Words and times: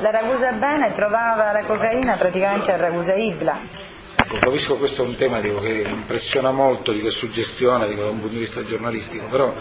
la 0.00 0.10
Ragusa 0.10 0.52
Bene 0.52 0.92
trovava 0.92 1.52
la 1.52 1.64
cocaina 1.64 2.16
praticamente 2.16 2.70
a 2.70 2.76
Ragusa 2.76 3.14
Ibla. 3.14 3.86
Ecco, 4.14 4.38
capisco 4.38 4.74
che 4.74 4.78
questo 4.80 5.04
è 5.04 5.06
un 5.06 5.16
tema 5.16 5.40
dico, 5.40 5.60
che 5.60 5.84
impressiona 5.86 6.50
molto, 6.50 6.92
dico, 6.92 7.10
suggestiona 7.10 7.86
dico, 7.86 8.02
da 8.02 8.10
un 8.10 8.20
punto 8.20 8.34
di 8.34 8.40
vista 8.40 8.62
giornalistico, 8.64 9.26
però 9.26 9.54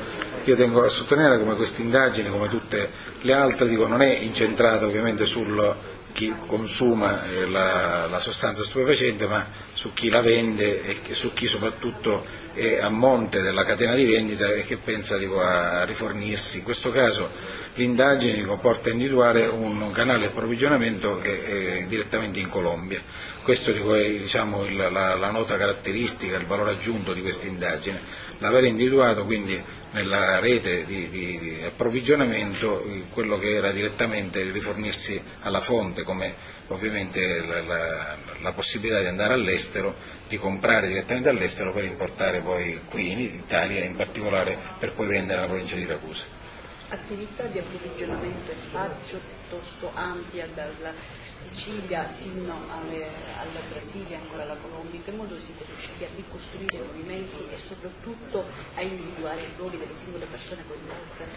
io 0.43 0.55
tengo 0.55 0.83
a 0.83 0.89
sottolineare 0.89 1.39
come 1.39 1.55
questa 1.55 1.81
indagine, 1.81 2.29
come 2.29 2.49
tutte 2.49 2.89
le 3.21 3.33
altre, 3.33 3.67
dico, 3.67 3.87
non 3.87 4.01
è 4.01 4.17
incentrata 4.19 4.85
ovviamente 4.85 5.25
sul 5.25 5.95
chi 6.17 6.33
consuma 6.47 7.27
eh, 7.27 7.47
la, 7.47 8.07
la, 8.07 8.19
sostanza 8.19 8.63
stupefacente, 8.63 9.27
ma 9.27 9.45
su 9.73 9.93
chi 9.93 10.09
la 10.09 10.21
vende 10.21 11.03
e 11.03 11.13
su 11.13 11.31
chi 11.31 11.45
soprattutto 11.45 12.25
è 12.53 12.79
a 12.79 12.89
monte 12.89 13.41
della 13.41 13.63
catena 13.63 13.93
di 13.93 14.05
vendita 14.05 14.51
e 14.51 14.63
che 14.63 14.77
pensa 14.77 15.15
dico, 15.17 15.39
a 15.39 15.83
rifornirsi. 15.83 16.57
In 16.57 16.63
questo 16.63 16.89
caso 16.89 17.29
l'indagine 17.77 18.43
porta 18.57 18.89
a 18.89 18.91
individuare 18.91 19.45
un 19.45 19.91
canale 19.91 20.21
di 20.21 20.25
approvvigionamento 20.25 21.17
che 21.19 21.43
è 21.43 21.85
direttamente 21.85 22.39
in 22.39 22.49
Colombia. 22.49 23.01
Questo 23.43 23.71
dico, 23.71 23.93
è 23.95 24.09
diciamo, 24.17 24.67
la, 24.71 24.89
la, 24.89 25.31
nota 25.31 25.55
caratteristica, 25.55 26.37
il 26.37 26.47
valore 26.47 26.71
aggiunto 26.71 27.13
di 27.13 27.21
questa 27.21 27.45
indagine, 27.45 27.99
l'aver 28.39 28.65
individuato 28.65 29.23
quindi 29.23 29.61
nella 29.91 30.39
rete 30.39 30.85
di, 30.85 31.09
di, 31.09 31.39
di 31.39 31.63
approvvigionamento 31.63 32.85
quello 33.13 33.37
che 33.37 33.55
era 33.55 33.71
direttamente 33.71 34.43
rifornirsi 34.51 35.21
alla 35.41 35.61
fonte, 35.61 36.03
come 36.03 36.55
ovviamente 36.67 37.45
la, 37.45 37.61
la, 37.61 38.17
la, 38.41 38.53
possibilità 38.53 38.99
di 38.99 39.05
andare 39.05 39.33
all'estero, 39.33 39.95
di 40.27 40.37
comprare 40.37 40.87
direttamente 40.87 41.29
all'estero 41.29 41.71
per 41.71 41.85
importare 41.85 42.41
poi 42.41 42.81
qui 42.89 43.11
in 43.11 43.19
Italia, 43.19 43.85
in 43.85 43.95
particolare 43.95 44.57
per 44.77 44.93
poi 44.93 45.07
vendere 45.07 45.35
nella 45.35 45.47
provincia 45.47 45.75
di 45.75 45.85
Ragusa. 45.85 46.46
Attività 46.89 47.43
di 47.47 47.59
approvvigionamento 47.59 48.51
e 48.51 48.55
spaccio 48.55 49.19
piuttosto 49.19 49.91
ampia 49.93 50.47
dalla 50.53 50.93
Sicilia 51.35 52.09
sino 52.11 52.53
alle, 52.69 53.07
alla 53.37 53.59
Brasile, 53.69 54.15
ancora 54.15 54.43
alla 54.43 54.55
Colombia, 54.55 54.95
in 54.97 55.03
che 55.03 55.11
modo 55.11 55.37
siete 55.37 55.65
riusciti 55.65 56.03
a 56.05 56.07
ricostruire 56.15 56.77
i 56.77 56.87
movimenti 56.87 57.35
e 57.51 57.57
soprattutto 57.67 58.45
a 58.75 58.81
individuare 58.81 59.41
i 59.41 59.49
ruoli 59.57 59.77
delle 59.77 59.93
singole 59.93 60.25
persone 60.25 60.63
coinvolte? 60.67 61.27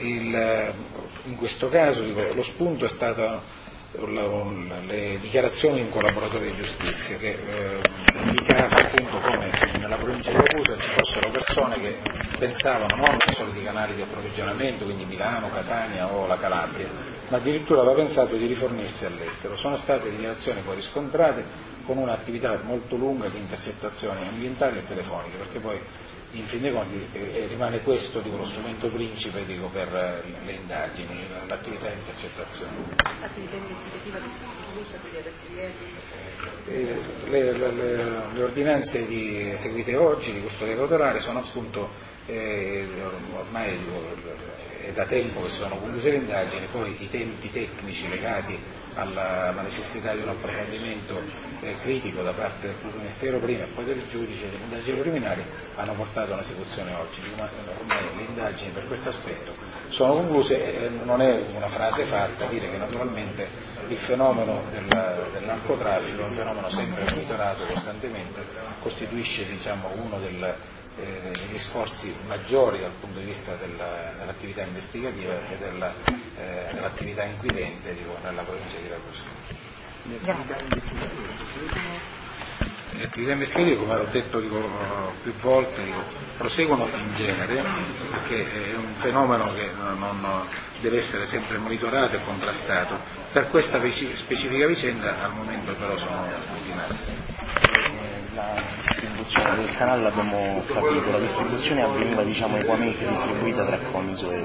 Il, 0.00 0.74
in 1.24 1.36
questo 1.36 1.68
caso 1.68 2.04
lo 2.04 2.42
spunto 2.42 2.84
è 2.84 2.88
stato 2.88 3.42
le 3.94 5.18
dichiarazioni 5.20 5.76
di 5.76 5.82
un 5.82 5.90
collaboratore 5.90 6.46
di 6.46 6.56
giustizia 6.56 7.18
che 7.18 7.30
eh, 7.30 7.80
indicava 8.22 8.76
appunto 8.76 9.18
come 9.18 9.50
nella 9.78 9.96
provincia 9.96 10.30
di 10.30 10.36
persone 11.42 11.76
che 11.78 11.98
pensavano 12.38 12.94
non 12.96 13.18
ai 13.18 13.34
soliti 13.34 13.62
canali 13.62 13.94
di 13.94 14.02
approvvigionamento, 14.02 14.84
quindi 14.84 15.04
Milano, 15.04 15.50
Catania 15.50 16.12
o 16.12 16.26
la 16.26 16.38
Calabria, 16.38 16.88
ma 17.28 17.36
addirittura 17.38 17.80
aveva 17.80 17.96
pensato 17.96 18.36
di 18.36 18.46
rifornirsi 18.46 19.04
all'estero. 19.04 19.56
Sono 19.56 19.76
state 19.76 20.10
dichiarazioni 20.10 20.60
poi 20.62 20.76
riscontrate 20.76 21.44
con 21.84 21.98
un'attività 21.98 22.60
molto 22.62 22.96
lunga 22.96 23.28
di 23.28 23.38
intercettazioni 23.38 24.26
ambientali 24.26 24.78
e 24.78 24.84
telefoniche, 24.84 25.36
perché 25.36 25.58
poi 25.58 25.80
in 26.32 26.46
fin 26.46 26.62
dei 26.62 26.72
conti 26.72 27.06
eh, 27.12 27.46
rimane 27.46 27.80
questo 27.80 28.20
dico, 28.20 28.36
lo 28.36 28.44
strumento 28.46 28.88
principe 28.88 29.44
dico, 29.44 29.68
per 29.68 29.94
eh, 29.94 30.44
le 30.44 30.52
indagini, 30.52 31.26
l'attività 31.46 31.88
di 31.88 31.98
intercettazione. 31.98 32.72
L'attività 33.20 33.56
investigativa 33.56 34.18
di 34.18 34.30
Sant'Usa, 34.30 34.96
di 35.02 35.10
eh, 36.66 36.98
le, 37.28 37.52
le, 37.52 37.72
le, 37.72 38.32
le, 38.32 38.42
ordinanze 38.42 39.06
di, 39.06 39.50
eseguite 39.50 39.94
oggi 39.96 40.32
di 40.32 40.40
custodia 40.40 40.74
cautelare 40.74 41.20
sono 41.20 41.40
appunto 41.40 41.90
eh, 42.26 42.86
ormai 43.34 43.78
è 44.82 44.92
da 44.92 45.06
tempo 45.06 45.42
che 45.42 45.50
sono 45.50 45.76
concluse 45.76 46.10
le 46.10 46.16
indagini, 46.16 46.66
poi 46.70 46.96
i 46.98 47.08
tempi 47.08 47.50
tecnici 47.50 48.08
legati 48.08 48.58
alla, 48.94 49.52
necessità 49.62 50.14
di 50.14 50.22
un 50.22 50.28
approfondimento 50.28 51.20
eh, 51.60 51.76
critico 51.78 52.22
da 52.22 52.32
parte 52.32 52.66
del 52.66 52.76
pubblico 52.76 52.98
ministero 52.98 53.38
prima 53.38 53.64
e 53.64 53.68
poi 53.68 53.84
del 53.84 54.02
giudice 54.08 54.50
delle 54.50 54.64
indagini 54.64 54.98
preliminari 54.98 55.42
hanno 55.76 55.94
portato 55.94 56.32
all'esecuzione 56.32 56.92
oggi. 56.94 57.20
Ma 57.36 57.48
ormai 57.78 58.16
le 58.16 58.22
indagini 58.24 58.70
per 58.70 58.86
questo 58.86 59.08
aspetto 59.08 59.54
sono 59.88 60.14
concluse 60.14 60.84
e 60.84 60.88
non 60.88 61.20
è 61.20 61.44
una 61.54 61.68
frase 61.68 62.04
fatta 62.04 62.46
dire 62.46 62.70
che 62.70 62.76
naturalmente 62.76 63.70
il 63.88 63.98
fenomeno 63.98 64.64
del, 64.72 64.86
del 65.32 65.44
narcotraffico 65.44 66.22
è 66.22 66.26
un 66.26 66.34
fenomeno 66.34 66.68
sempre 66.70 67.04
monitorato 67.04 67.64
costantemente, 67.64 68.44
costituisce 68.80 69.46
diciamo, 69.46 69.90
uno 69.96 70.18
del, 70.18 70.54
eh, 70.96 71.32
degli 71.32 71.58
sforzi 71.58 72.14
maggiori 72.26 72.80
dal 72.80 72.92
punto 73.00 73.18
di 73.18 73.24
vista 73.24 73.54
della, 73.56 74.12
dell'attività 74.18 74.62
investigativa 74.62 75.34
e 75.48 75.56
della, 75.58 75.94
eh, 76.36 76.68
dell'attività 76.74 77.24
inquirente 77.24 77.94
dico, 77.94 78.18
nella 78.22 78.42
provincia 78.42 78.76
di 78.78 78.88
Ragusa. 78.88 79.22
Le 82.94 83.04
attività 83.04 83.32
investigative, 83.32 83.76
come 83.78 83.94
ho 83.94 84.06
detto 84.10 84.38
dico, 84.38 84.68
più 85.22 85.32
volte, 85.40 85.82
dico, 85.82 86.02
proseguono 86.36 86.86
in 86.94 87.14
genere 87.16 87.64
perché 88.10 88.72
è 88.72 88.76
un 88.76 88.94
fenomeno 88.96 89.54
che 89.54 89.70
non 89.74 90.46
deve 90.80 90.98
essere 90.98 91.24
sempre 91.24 91.56
monitorato 91.56 92.16
e 92.16 92.22
contrastato. 92.22 92.98
Per 93.32 93.48
questa 93.48 93.80
specifica 93.88 94.66
vicenda 94.66 95.22
al 95.22 95.32
momento 95.32 95.74
però 95.74 95.96
sono 95.96 96.28
ultimati 96.52 97.21
la 98.54 98.62
distribuzione 98.80 99.56
del 99.56 99.76
canale 99.76 100.02
l'abbiamo 100.02 100.62
capito, 100.66 101.10
la 101.10 101.18
distribuzione 101.18 101.82
avveniva 101.82 102.22
diciamo 102.22 102.56
equamente 102.56 103.06
distribuita 103.06 103.64
tra 103.64 103.78
Comiso 103.90 104.30
e, 104.30 104.42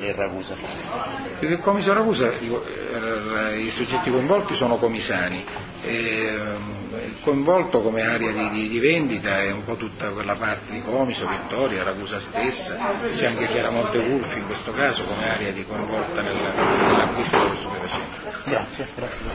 e 0.00 0.12
Ragusa. 0.12 0.54
Più 1.38 1.48
che 1.48 1.58
Comiso 1.58 1.90
e 1.90 1.94
Ragusa 1.94 2.30
eh, 2.30 3.58
i 3.58 3.70
soggetti 3.70 4.10
coinvolti 4.10 4.54
sono 4.54 4.76
comisani, 4.76 5.44
e, 5.82 6.74
il 7.06 7.16
coinvolto 7.22 7.80
come 7.80 8.02
area 8.02 8.32
di, 8.32 8.50
di, 8.50 8.68
di, 8.68 8.78
vendita 8.78 9.42
è 9.42 9.52
un 9.52 9.64
po' 9.64 9.76
tutta 9.76 10.10
quella 10.10 10.34
parte 10.36 10.72
di 10.72 10.82
Comiso, 10.82 11.28
Vittoria, 11.28 11.82
Ragusa 11.82 12.18
stessa, 12.18 12.78
c'è 13.12 13.26
anche 13.26 13.46
Chiaramonte 13.46 13.98
Wolf 13.98 14.34
in 14.36 14.46
questo 14.46 14.72
caso 14.72 15.04
come 15.04 15.28
area 15.28 15.52
di 15.52 15.64
coinvolta 15.64 16.22
nell'acquisto 16.22 17.38
dello 17.38 17.54
stupefacente. 17.54 18.34
Grazie, 18.44 18.88
grazie. 18.94 19.26